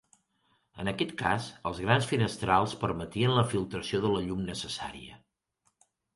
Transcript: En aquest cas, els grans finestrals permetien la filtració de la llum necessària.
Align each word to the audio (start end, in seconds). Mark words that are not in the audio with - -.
En 0.83 0.87
aquest 0.91 1.11
cas, 1.19 1.49
els 1.71 1.81
grans 1.85 2.07
finestrals 2.13 2.73
permetien 2.85 3.35
la 3.41 3.45
filtració 3.53 4.03
de 4.07 4.13
la 4.17 4.25
llum 4.27 4.43
necessària. 4.49 5.21